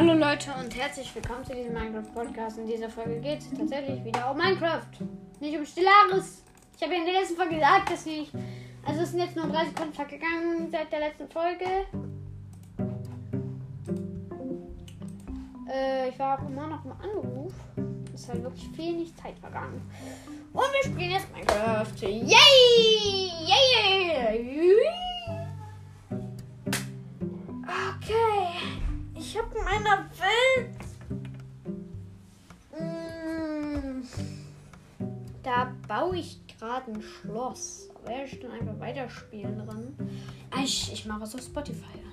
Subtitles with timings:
[0.00, 2.56] Hallo Leute und herzlich willkommen zu diesem Minecraft Podcast.
[2.56, 4.86] In dieser Folge geht es tatsächlich wieder um Minecraft,
[5.40, 6.44] nicht um Stellaris.
[6.76, 8.30] Ich habe ja in der letzten Folge gesagt, dass ich.
[8.86, 11.64] Also es sind jetzt nur 30 Sekunden vergangen seit der letzten Folge.
[15.68, 17.54] Äh, ich war auch immer noch im Anruf.
[18.14, 19.82] Es ist halt wirklich wenig Zeit vergangen.
[20.52, 21.86] Und wir spielen jetzt Minecraft.
[22.02, 23.32] Yay!
[23.48, 24.12] Yay!
[24.46, 25.07] Yay!
[36.88, 37.88] Ein Schloss.
[38.04, 39.94] Aber ich dann einfach weiterspielen dran.
[40.50, 42.12] Ah, Ich, ich mache es auf Spotify an.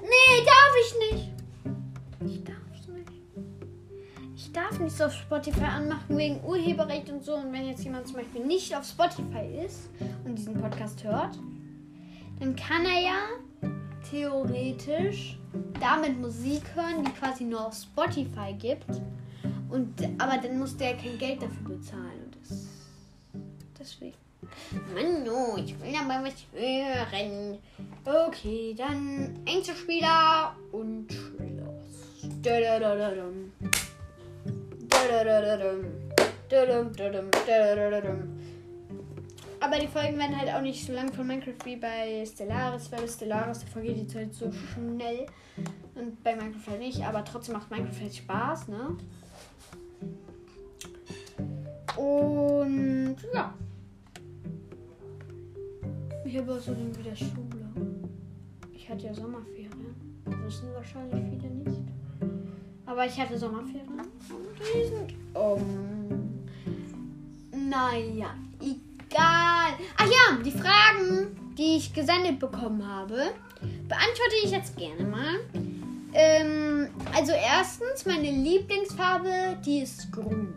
[0.00, 1.30] Nee, darf ich nicht.
[2.26, 3.10] Ich darf es nicht.
[4.34, 7.34] Ich darf nichts auf Spotify anmachen wegen Urheberrecht und so.
[7.36, 9.90] Und wenn jetzt jemand zum Beispiel nicht auf Spotify ist
[10.24, 11.38] und diesen Podcast hört,
[12.38, 13.70] dann kann er ja
[14.10, 15.38] theoretisch
[15.80, 18.86] damit Musik hören, die quasi nur auf Spotify gibt.
[19.68, 22.24] Und, aber dann muss der kein Geld dafür bezahlen.
[22.24, 22.66] Und das,
[23.80, 24.14] deswegen.
[24.94, 27.58] Mann, no, ich will aber was hören.
[28.04, 32.30] Okay, dann Einzelspieler und Schloss.
[32.42, 33.52] Da-da-da-da-dum.
[34.88, 35.84] Da-da-da-da-dum.
[36.48, 37.30] Da-dum-da-dum.
[37.46, 38.40] Da-da-da-da-dum.
[39.62, 43.02] Aber die Folgen werden halt auch nicht so lang von Minecraft wie bei Stellaris, weil
[43.02, 45.26] bei Stellaris da vergeht die Zeit so schnell.
[45.94, 48.96] Und bei Minecraft halt nicht, aber trotzdem macht Minecraft halt Spaß, ne?
[51.96, 53.52] Und ja.
[56.30, 57.68] Ich habe außerdem wieder Schule.
[58.72, 59.96] Ich hatte ja Sommerferien.
[60.44, 61.80] Wissen wahrscheinlich viele nicht.
[62.86, 63.98] Aber ich hatte Sommerferien.
[63.98, 64.08] Und
[64.60, 66.46] die sind um.
[67.68, 69.72] Naja, egal.
[69.96, 73.32] Ach ja, die Fragen, die ich gesendet bekommen habe,
[73.88, 75.40] beantworte ich jetzt gerne mal.
[76.12, 80.54] Ähm, also erstens, meine Lieblingsfarbe, die ist grün.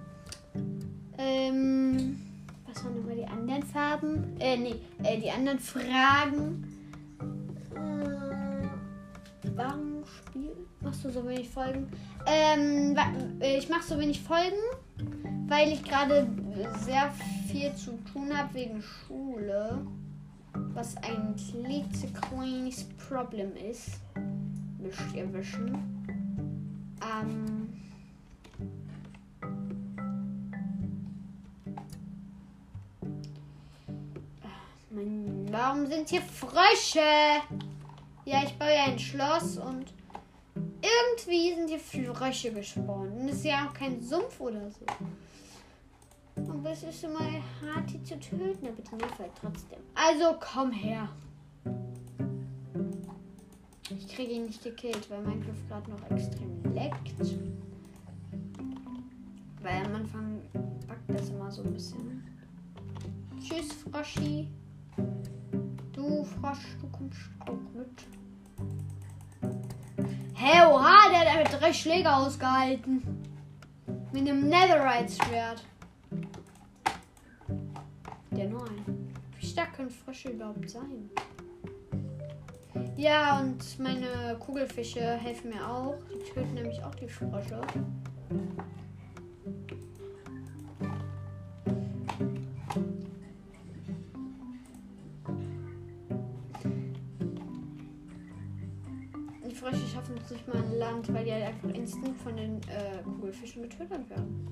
[1.18, 2.33] Ähm,
[2.74, 4.38] was waren nochmal die anderen Farben?
[4.40, 6.66] Äh, nee, äh, die anderen Fragen.
[7.76, 8.68] Äh,
[9.56, 10.56] warum Spiel?
[10.82, 11.88] Machst du so wenig Folgen?
[12.26, 12.96] Ähm,
[13.40, 14.58] äh, ich mache so wenig Folgen,
[15.48, 16.28] weil ich gerade
[16.80, 17.12] sehr
[17.48, 19.86] viel zu tun habe wegen Schule.
[20.74, 24.00] Was ein klitzekleines Problem ist.
[24.80, 26.16] Müsst ihr wissen.
[27.02, 27.63] Ähm.
[34.96, 37.00] Warum sind hier Frösche?
[38.26, 39.92] Ja, ich baue ja ein Schloss und
[40.56, 43.12] irgendwie sind hier Frösche gespawnt.
[43.12, 44.86] Und es ist ja auch kein Sumpf oder so.
[46.36, 49.80] Aber es ist immer hart, die zu töten, aber die Hilfe halt trotzdem.
[49.96, 51.10] Also komm her.
[53.90, 57.14] Ich kriege ihn nicht gekillt, weil Minecraft gerade noch extrem leckt.
[59.62, 60.42] Weil am Anfang
[60.88, 62.24] backt das immer so ein bisschen.
[63.40, 64.50] Tschüss, Froschi.
[66.24, 68.08] Du Frosch, du kommst auch mit.
[70.36, 73.02] Hä, oha, der hat drei Schläge ausgehalten.
[74.14, 75.66] Mit einem Netherite-Schwert.
[78.32, 79.14] Der nur ein.
[79.38, 81.10] Wie stark können Frösche überhaupt sein?
[82.96, 85.98] Ja, und meine Kugelfische helfen mir auch.
[86.10, 87.60] Die töten nämlich auch die Frösche.
[100.34, 104.48] Nicht mal an Land, weil die halt einfach instant von den äh, Kugelfischen getötet werden.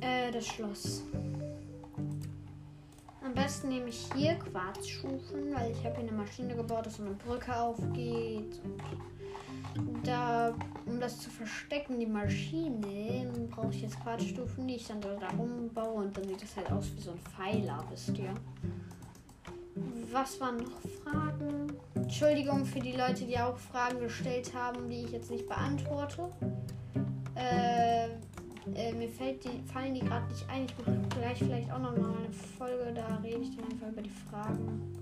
[0.00, 1.02] Äh, das Schloss.
[3.24, 7.02] Am besten nehme ich hier Quarzstufen, weil ich habe hier eine Maschine gebaut, dass so
[7.02, 8.60] eine Brücke aufgeht.
[8.64, 8.80] Und
[10.02, 10.54] da,
[10.86, 16.04] um das zu verstecken, die Maschine, brauche ich jetzt Quarzstufen, die ich dann da rumbaue
[16.04, 18.34] und dann sieht das halt aus wie so ein Pfeiler, wisst ihr.
[20.12, 21.72] Was waren noch Fragen?
[21.94, 26.30] Entschuldigung für die Leute, die auch Fragen gestellt haben, die ich jetzt nicht beantworte.
[27.34, 28.08] Äh,
[28.74, 30.64] äh, mir fällt die, fallen die gerade nicht ein.
[30.66, 34.02] Ich mache gleich vielleicht auch noch mal eine Folge, da rede ich dann einfach über
[34.02, 34.98] die Fragen.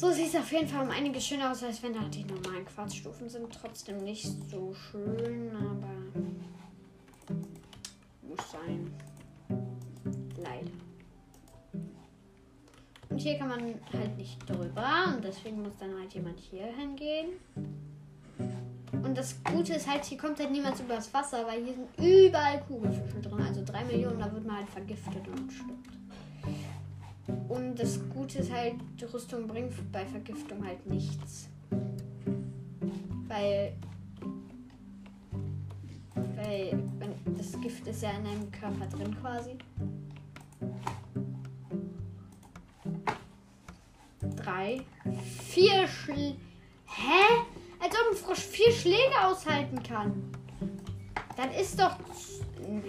[0.00, 2.64] So sieht es auf jeden Fall um einiges schöner aus, als wenn da die normalen
[2.64, 3.52] Quarzstufen sind.
[3.52, 5.92] Trotzdem nicht so schön, aber
[8.22, 8.90] muss sein.
[10.38, 10.70] Leider.
[13.10, 17.32] Und hier kann man halt nicht drüber und deswegen muss dann halt jemand hier hingehen.
[19.02, 22.62] Und das Gute ist halt, hier kommt halt niemand übers Wasser, weil hier sind überall
[22.62, 23.42] Kugelfische drin.
[23.42, 25.99] Also drei Millionen, da wird man halt vergiftet und stirbt.
[27.50, 31.48] Und das Gute ist halt, die Rüstung bringt bei Vergiftung halt nichts.
[33.26, 33.72] Weil.
[36.14, 36.84] Weil
[37.36, 39.58] das Gift ist ja in deinem Körper drin quasi.
[44.36, 44.82] Drei.
[45.48, 46.36] Vier Schl.
[46.86, 47.24] Hä?
[47.80, 50.30] Als ob ein Frosch vier Schläge aushalten kann.
[51.36, 51.96] Dann ist doch.
[52.62, 52.84] Nein.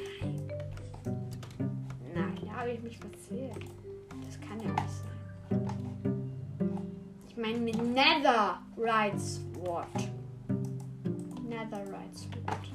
[2.14, 3.81] Nein, da habe ich mich verzählt.
[4.52, 5.08] Kann ja nicht sein.
[7.30, 9.88] Ich meine mit Netherite Sword.
[11.48, 12.74] Netherite Sword.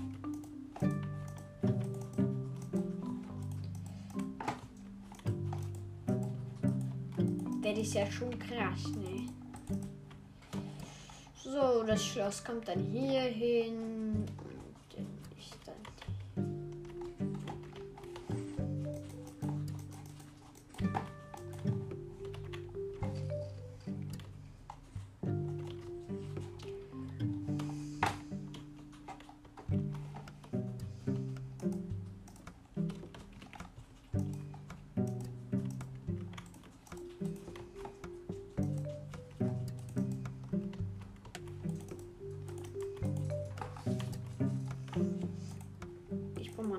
[7.62, 9.26] Das ist ja schon krass, ne?
[11.44, 14.24] So, das Schloss kommt dann hier hin.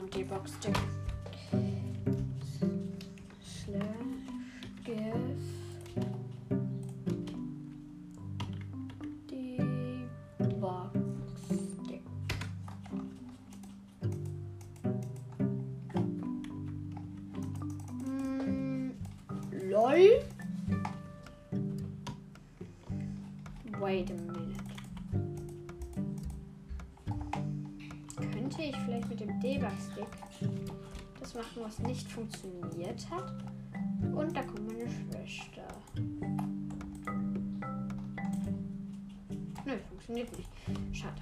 [0.06, 1.07] Ich brauche mal
[31.68, 33.34] was nicht funktioniert hat?
[34.14, 35.68] Und da kommt meine Schwester.
[39.66, 40.50] Nö, funktioniert nicht.
[40.94, 41.22] Schade.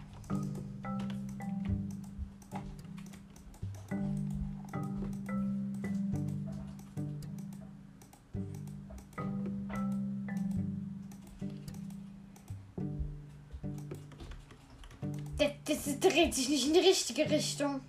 [15.37, 17.81] Das, das dreht sich nicht in die richtige Richtung.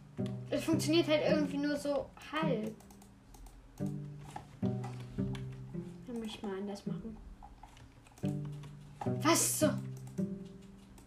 [0.48, 2.74] Es funktioniert halt irgendwie nur so halb.
[3.78, 4.08] Dann
[6.14, 7.16] muss ich mal anders machen.
[9.22, 9.68] Was so?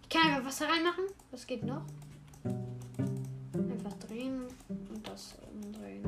[0.03, 1.05] Ich kann einfach Wasser reinmachen.
[1.31, 1.83] Was geht noch?
[3.53, 6.03] Einfach drehen und das umdrehen.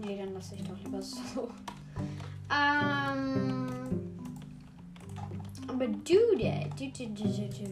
[0.00, 1.50] Nee, dann lasse ich doch lieber so.
[2.48, 3.66] Ähm.
[5.66, 6.78] Aber do that.
[6.78, 7.66] Do, do, do, do, do.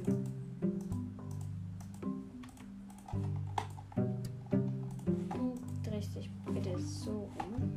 [6.84, 7.72] So rum.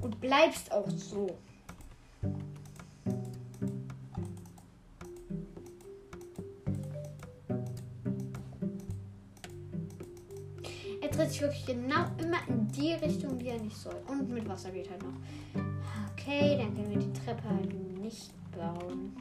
[0.00, 1.38] Und bleibst auch so.
[11.00, 13.96] Er dreht sich wirklich genau immer in die Richtung, die er nicht soll.
[14.08, 15.14] Und mit Wasser geht halt noch.
[16.12, 19.12] Okay, dann können wir die Treppe halt nicht bauen.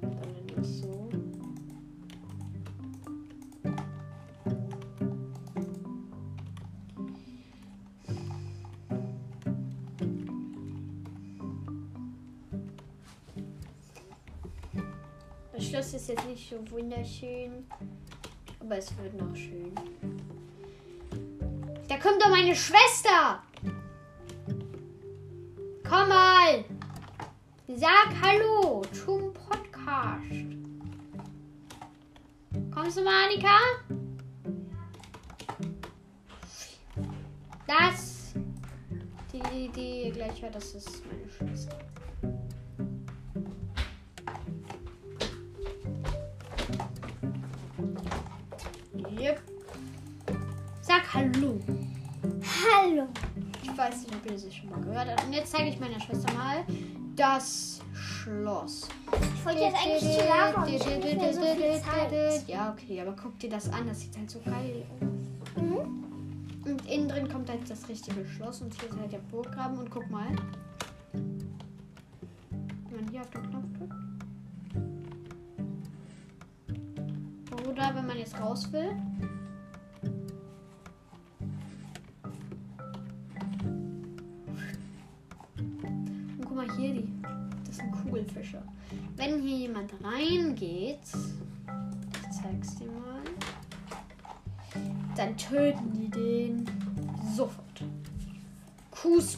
[0.00, 1.01] Sondern so.
[15.72, 17.66] Schloss ist jetzt nicht so wunderschön,
[18.60, 19.72] aber es wird noch schön.
[21.88, 23.42] Da kommt doch meine Schwester!
[25.82, 26.62] Komm mal!
[27.68, 30.44] Sag Hallo zum Podcast.
[32.70, 33.58] Kommst du mal, Annika?
[37.66, 38.34] Das,
[39.32, 41.78] die, die gleich hört, das ist meine Schwester.
[58.22, 58.88] Schloss.
[59.34, 62.46] Ich wollte jetzt eigentlich zu Lara und ich habe nicht mehr so viel Zeit.
[62.46, 63.88] Ja, okay, aber guck dir das an.
[63.88, 65.60] Das sieht halt so geil aus.
[65.60, 66.04] Mhm.
[66.64, 69.90] Und innen drin kommt halt das richtige Schloss und hier ist halt der Burggraben und
[69.90, 70.28] guck mal.
[71.12, 71.34] Wenn
[72.94, 73.94] man hier auf den Knopf drückt.
[77.68, 78.94] Oder wenn man jetzt raus will.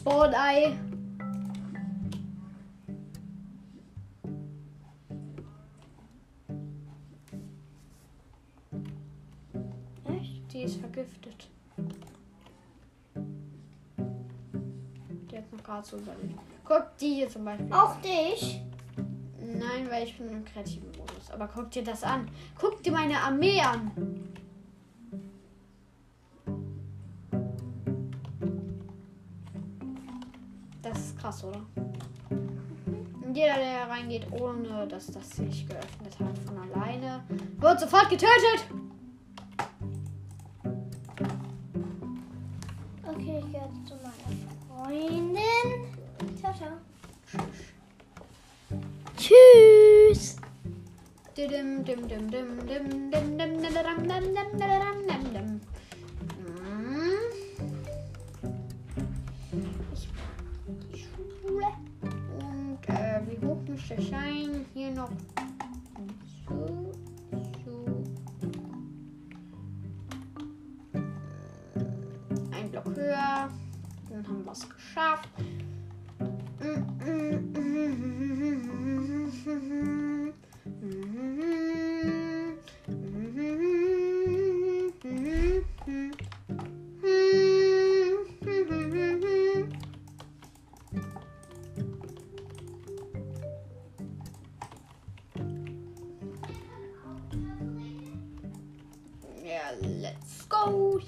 [0.05, 0.77] Kuh-Spawn-Ei.
[10.05, 10.53] Echt?
[10.53, 11.49] Die ist vergiftet.
[15.31, 16.39] Die hat noch gerade so überlebt.
[16.63, 17.73] Guck, die hier zum Beispiel.
[17.73, 18.61] Auch dich?
[19.39, 21.31] Nein, weil ich bin im kreativen Modus.
[21.31, 22.29] Aber guck dir das an.
[22.59, 24.24] Guck dir meine Armee an.
[30.95, 31.61] Das ist krass, oder?
[32.29, 37.21] Und jeder, der reingeht, ohne dass das sich geöffnet hat von alleine,
[37.57, 38.65] wird sofort getötet.
[43.03, 44.31] Okay, ich gehe jetzt zu meiner
[44.69, 45.67] Freundin.
[46.39, 46.71] Ciao, ciao.
[49.17, 50.37] Tschüss.
[51.35, 51.83] Dim,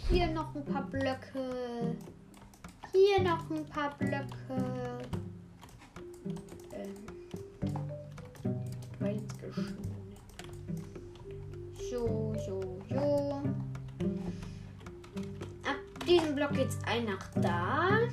[0.10, 1.96] Hier noch ein paar Blöcke.
[2.94, 5.00] Hier noch ein paar Blöcke.
[6.72, 6.96] Ähm.
[11.90, 13.44] So, so, so.
[15.66, 18.07] Ab diesem Block geht's ein nach da.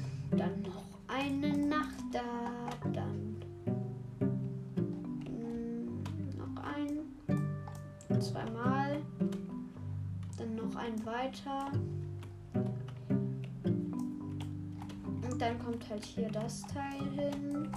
[15.94, 17.70] Halt hier das Teil hin.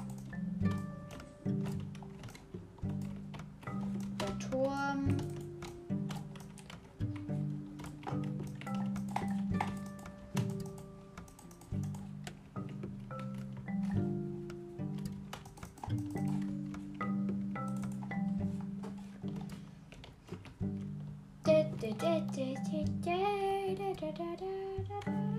[4.20, 5.16] Der Turm.
[25.06, 25.37] Ah,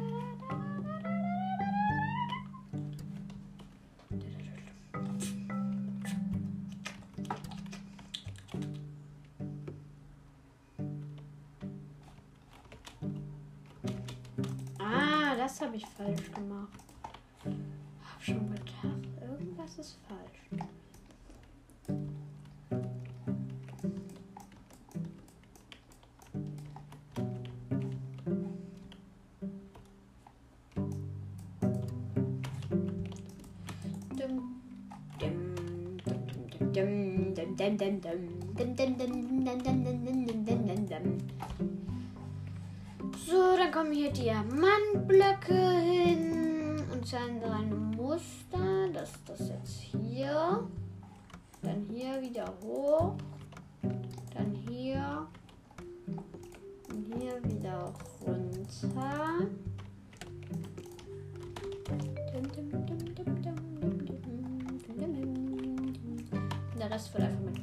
[43.27, 47.88] So, dann kommen hier Diamantblöcke hin und dann seine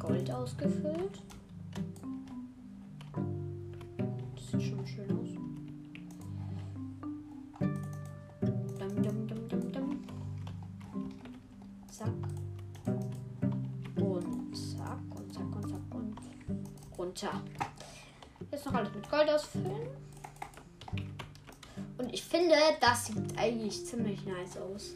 [0.06, 1.20] Gold ausgefüllt.
[4.36, 5.30] Das sieht schon schön aus.
[8.40, 10.04] Dum, dum, dum, dum, dum.
[11.90, 12.10] Zack.
[13.96, 16.16] Und zack und zack und zack und
[17.00, 17.42] runter.
[18.52, 19.88] Jetzt noch alles mit Gold ausfüllen.
[21.98, 24.94] Und ich finde, das sieht eigentlich ziemlich nice aus.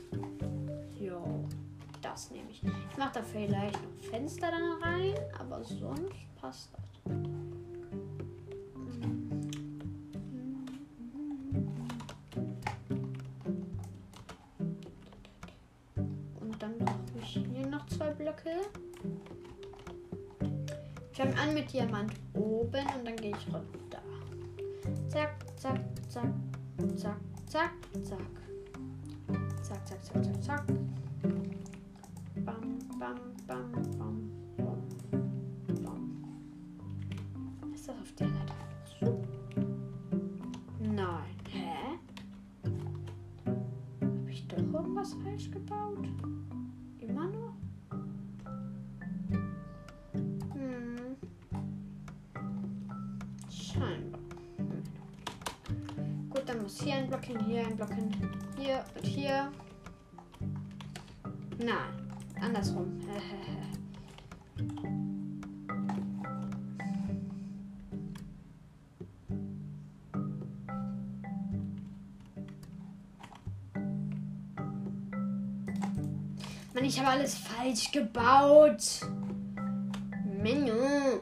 [0.99, 1.45] Jo,
[1.99, 2.61] das nehme ich.
[2.63, 3.88] Ich mache da vielleicht noch
[4.19, 7.15] Fenster dann rein, aber sonst passt das.
[16.41, 18.49] Und dann brauche ich hier noch zwei Blöcke.
[21.13, 24.01] Ich fange an mit Diamant oben und dann gehe ich runter.
[25.07, 26.33] Zack, zack, zack,
[26.97, 27.15] zack,
[27.47, 27.71] zack,
[28.03, 28.19] zack.
[29.63, 30.63] Zack, zack, zack, zack, zack.
[32.45, 33.15] Bam, bam,
[33.47, 34.21] bam, bam,
[34.57, 34.81] bam,
[35.83, 36.03] bam.
[37.73, 38.53] Ist das auf der Seite
[38.99, 39.23] so?
[40.79, 41.35] Nein.
[41.49, 41.99] Hä?
[44.01, 46.07] Habe ich doch irgendwas falsch gebaut?
[46.99, 47.53] Immer noch?
[50.53, 51.15] Hm.
[53.49, 54.21] Scheinbar.
[56.29, 58.09] Gut, dann muss hier ein Block hin, hier ein Block hin,
[58.57, 59.51] hier und hier.
[61.57, 61.98] Nein,
[62.41, 62.99] andersrum.
[76.73, 79.01] Mann, ich habe alles falsch gebaut.
[80.41, 81.19] Menü.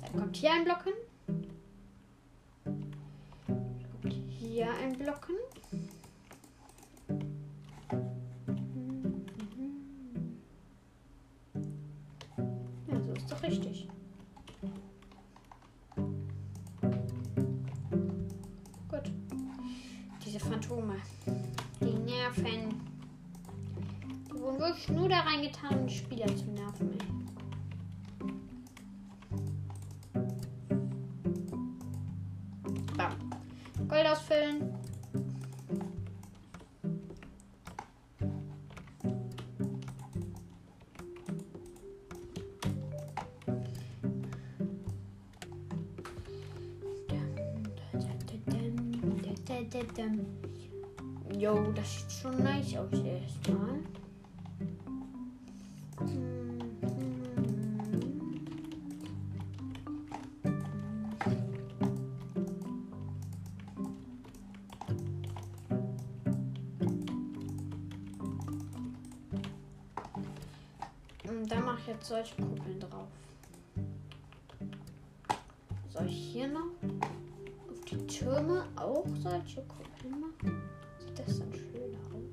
[0.00, 0.94] Dann kommt hier ein Block hin.
[4.52, 5.36] Hier ein Block hin.
[12.86, 13.88] Ja, so ist doch richtig.
[18.88, 19.10] Gut.
[20.26, 20.96] Diese Phantome.
[21.80, 22.78] Die nerven.
[24.28, 26.90] Die wurden wirklich nur da reingetan, um Spieler zu nerven.
[27.00, 27.31] Ey.
[34.32, 34.61] Waffeln
[71.92, 73.08] jetzt solche Kuppeln drauf.
[75.90, 76.70] Soll ich hier noch
[77.70, 80.62] auf die Türme auch solche Kuppeln machen?
[80.98, 82.32] Sieht das dann schöner aus?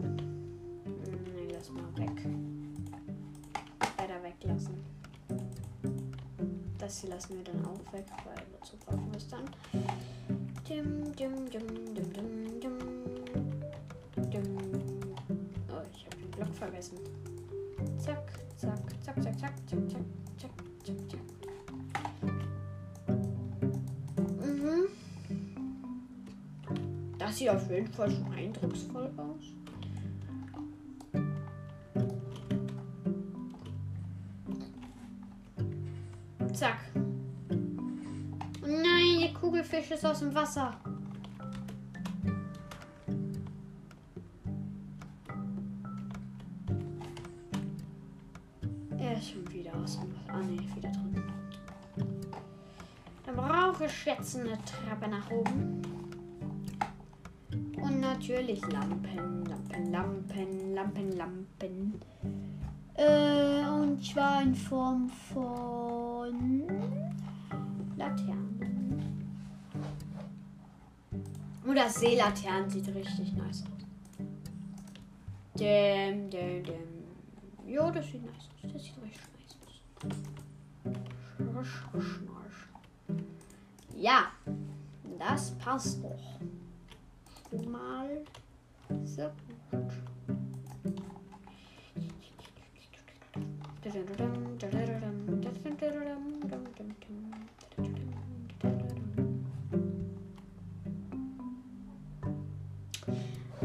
[0.00, 2.26] Nee, lass mal weg.
[3.98, 4.84] Leider weglassen.
[6.78, 9.44] Das hier lassen wir dann auch weg, weil wozu brauchen wir es dann?
[10.68, 12.12] Dim, dim, dim, dim.
[12.12, 12.45] Dim.
[16.76, 16.98] Vergessen.
[17.98, 20.02] Zack, zack, zack, zack, zack, zack, zack,
[20.38, 20.50] zack,
[20.84, 21.20] zack, zack.
[24.40, 24.88] Mhm.
[27.18, 29.54] Das sieht auf jeden Fall schon eindrucksvoll aus.
[36.52, 36.78] Zack.
[38.62, 40.78] Nein, der Kugelfisch ist aus dem Wasser.
[53.86, 55.80] Eine Treppe nach oben.
[57.80, 62.00] Und natürlich Lampen, Lampen, Lampen, Lampen, Lampen.
[62.94, 66.64] Äh, und zwar in Form von
[67.96, 69.30] Laternen.
[71.64, 73.86] Und das Seelaternen sieht richtig nice aus.
[75.54, 77.72] Dim, dim, dim.
[77.72, 78.48] Jo, das sieht nice aus.
[78.62, 79.30] Das sieht richtig
[81.54, 82.25] nice aus.
[84.06, 84.30] Ja,
[85.18, 86.38] das passt doch.
[87.66, 88.22] Mal
[89.04, 89.92] so gut.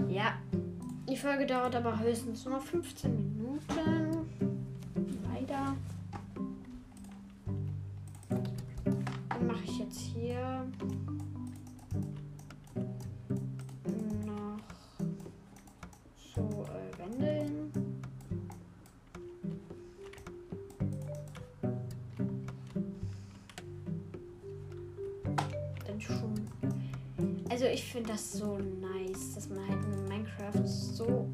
[0.10, 0.40] Ja,
[1.08, 4.11] die Folge dauert aber höchstens nur noch 15 Minuten.
[28.12, 31.30] Das so nice, dass man halt in Minecraft so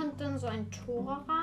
[0.00, 1.39] kommt dann so ein Tor rein.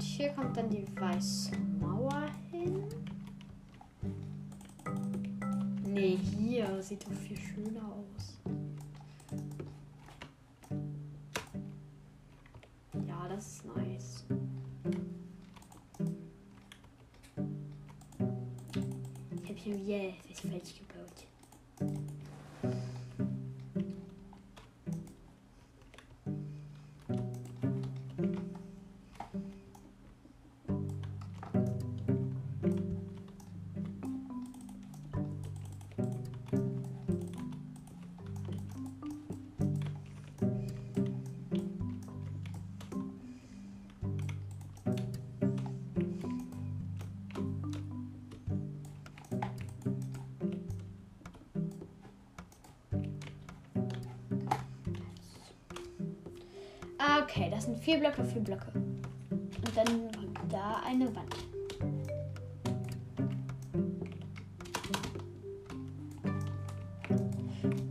[0.00, 2.84] Und hier kommt dann die weiße Mauer hin.
[5.84, 7.99] Nee, hier sieht doch viel schöner aus.
[57.00, 58.72] Okay, das sind vier Blöcke, vier Blöcke.
[58.74, 60.10] Und dann
[60.50, 61.34] da eine Wand.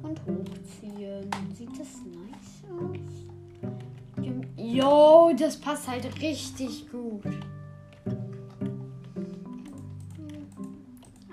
[0.03, 1.27] Und hochziehen.
[1.55, 2.97] Sieht das nice aus?
[4.55, 7.23] Jo, das passt halt richtig gut.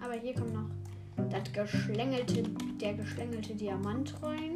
[0.03, 0.71] Aber hier kommt noch
[1.29, 2.43] das geschlängelte,
[2.81, 4.56] der geschlängelte Diamant rein.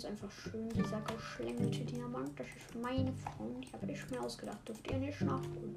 [0.00, 2.30] Es einfach schön, dieser geschlängelte Diamant.
[2.40, 3.54] Das ist meine Frau.
[3.60, 4.66] Ich habe ich mir ausgedacht.
[4.66, 5.76] Dürft ihr nicht nachholen.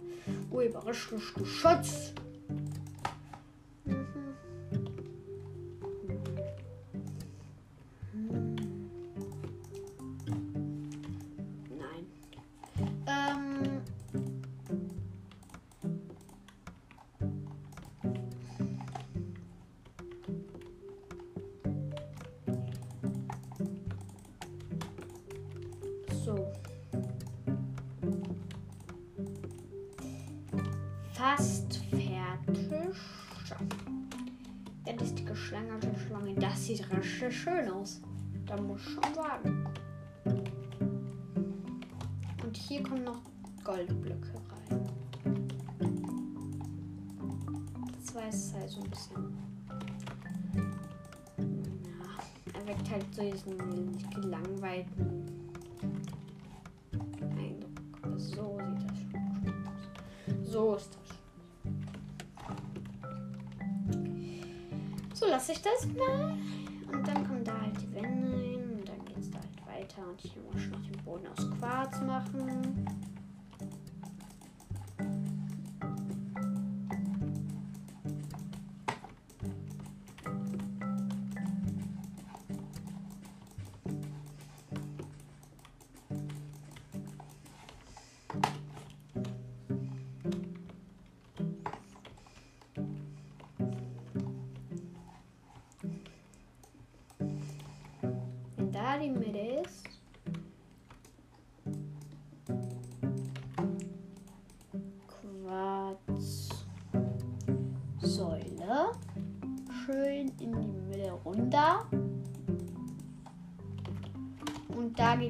[0.49, 2.13] Urheberrechtlich geschützt.
[26.35, 26.51] So.
[31.13, 32.95] Fast fertig.
[33.45, 33.55] So.
[34.85, 36.33] Das ist die geschlängelte Schlange.
[36.35, 38.01] Das sieht richtig schön aus.
[38.47, 39.67] Da muss ich schon sagen.
[42.43, 43.21] Und hier kommen noch
[43.63, 44.33] Goldblöcke
[44.69, 44.87] rein.
[47.99, 49.37] Das war jetzt halt so ein bisschen.
[51.83, 55.12] Ja, er weckt halt so diesen gelangweilten
[69.97, 70.07] weiter.
[70.09, 72.85] Und ich muss noch den Boden aus Quarz machen.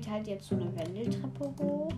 [0.03, 1.91] Geht halt jetzt so eine Wendeltreppe hoch.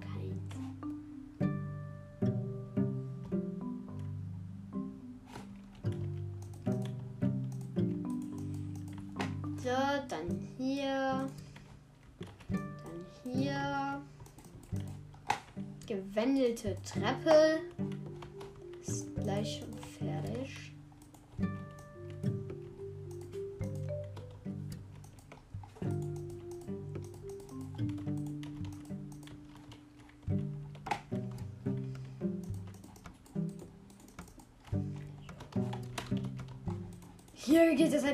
[0.00, 0.54] Keins.
[9.62, 9.76] So,
[10.08, 11.28] dann hier.
[12.48, 14.02] Dann hier.
[15.86, 17.60] Gewendelte Treppe.
[18.80, 19.62] Ist gleich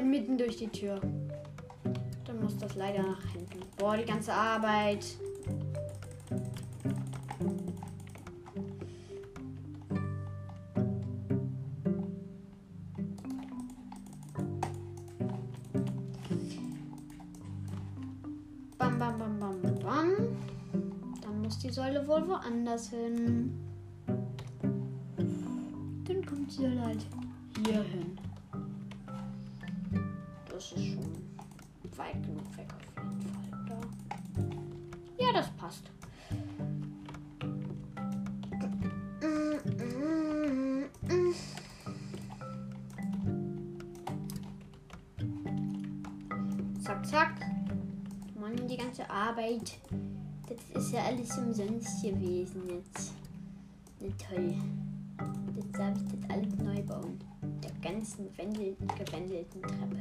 [0.05, 1.01] halt mitten durch die Tür.
[2.27, 3.61] Dann muss das leider nach hinten.
[3.79, 5.05] Boah, die ganze Arbeit.
[18.79, 20.13] Bam, bam, bam, bam, bam.
[21.23, 23.53] Dann muss die Säule wohl woanders hin.
[26.07, 27.07] Dann kommt sie Säule halt
[27.65, 28.14] hier hin.
[30.65, 33.65] Das ist schon weit genug weg auf jeden Fall.
[33.69, 33.81] Da.
[35.23, 35.91] Ja, das passt.
[46.83, 47.41] Zack, zack.
[48.41, 49.79] Mann, die ganze Arbeit.
[50.49, 53.13] Das ist ja alles umsonst gewesen jetzt.
[54.01, 54.55] Na toll.
[55.57, 57.19] Jetzt darf ich das alles neu bauen.
[57.63, 59.94] Der ganzen Wendel gewendelten Treppe.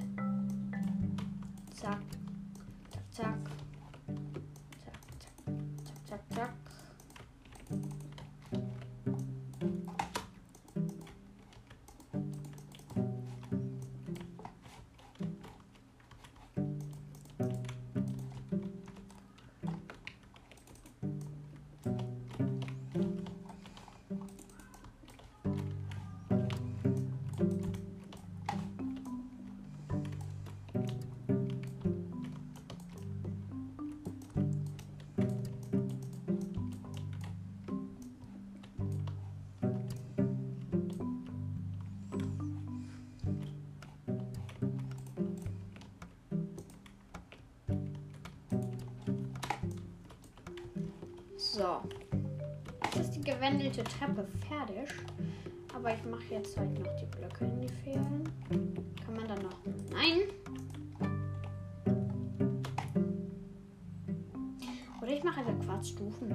[53.54, 54.90] Gewendelte Treppe fertig.
[55.76, 58.24] Aber ich mache jetzt halt noch die Blöcke in die Fehlen.
[59.06, 59.60] Kann man dann noch.
[59.92, 60.22] Nein!
[65.04, 66.32] Oder ich mache einfach Quarzstufen.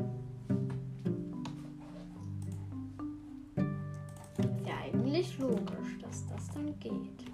[4.36, 7.27] Ist ja eigentlich logisch, dass das dann geht.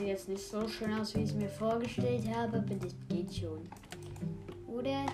[0.00, 3.34] Sieht jetzt nicht so schön aus, wie ich es mir vorgestellt habe, aber das geht
[3.34, 3.68] schon.
[4.66, 5.04] Oder?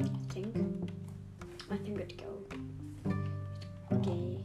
[0.00, 0.54] I think.
[1.68, 2.44] I think it go.
[3.90, 4.38] Okay.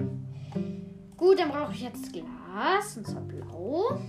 [1.15, 4.00] Gut, dann brauche ich jetzt Glas, und zwar blau.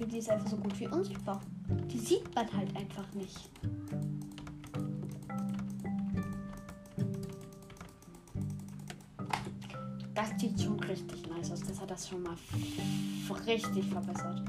[0.00, 1.40] Glasscheibe, die ist einfach so gut wie unsichtbar.
[1.90, 3.50] Die sieht man halt einfach nicht.
[10.14, 11.60] Das sieht schon richtig nice aus.
[11.60, 12.36] Das hat das schon mal
[13.46, 14.42] richtig verbessert.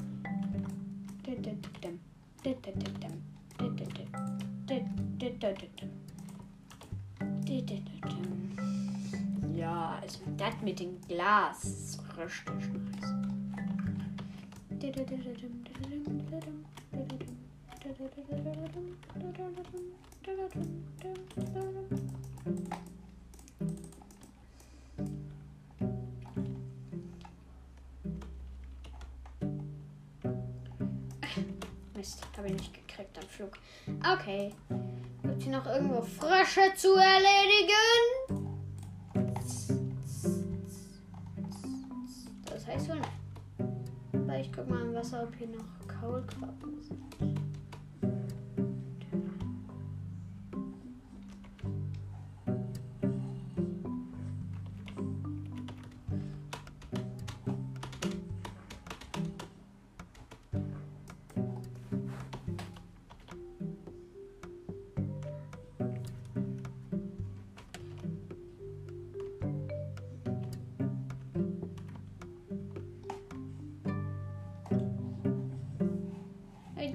[9.55, 13.20] Ja, also das mit dem Glas ist richtig nice.
[31.95, 33.57] Mist, habe ich nicht gekriegt am Flug.
[34.13, 34.53] Okay.
[35.23, 38.20] Gibt hier noch irgendwo Frösche zu erledigen?
[44.41, 47.50] Ich guck mal im Wasser, ob hier noch Kaulquappen sind.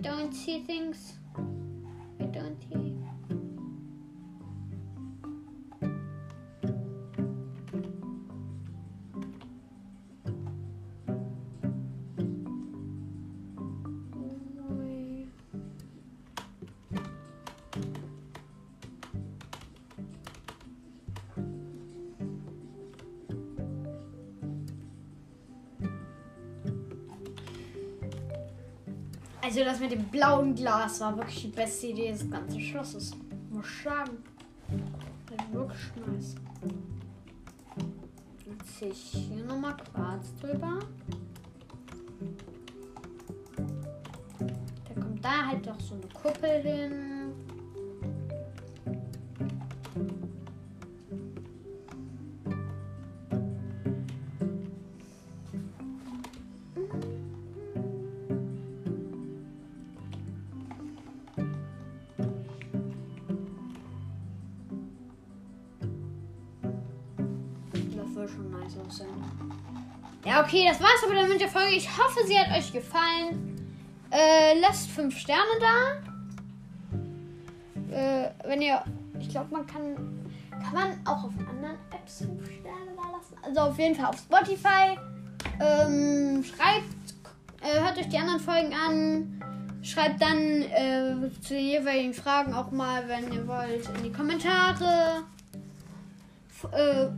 [0.07, 1.16] Don't see things.
[29.57, 33.13] Also das mit dem blauen Glas war wirklich die beste Idee des ganzen Schlosses.
[33.49, 34.19] Muss sagen.
[35.51, 36.35] Wirklich nice.
[38.45, 40.79] Jetzt ziehe ich hier nochmal Quarz drüber.
[44.39, 47.26] Da kommt da halt doch so eine Kuppel hin.
[70.57, 71.75] Okay, das war's aber dann mit der Folge.
[71.75, 73.77] Ich hoffe, sie hat euch gefallen.
[74.11, 76.03] Äh, lasst 5 Sterne da.
[77.95, 78.83] Äh, wenn ihr.
[79.21, 79.95] Ich glaube, man kann.
[80.51, 83.37] Kann man auch auf anderen Apps 5 Sterne da lassen?
[83.43, 84.99] Also auf jeden Fall auf Spotify.
[85.61, 87.15] Ähm, schreibt.
[87.61, 89.43] Äh, hört euch die anderen Folgen an.
[89.83, 95.23] Schreibt dann äh, zu den jeweiligen Fragen auch mal, wenn ihr wollt, in die Kommentare.
[96.51, 97.09] F äh,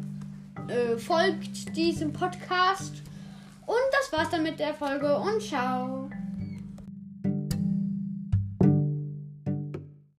[0.73, 3.03] äh, folgt diesem Podcast.
[3.69, 6.09] Und das war's dann mit der Folge und ciao.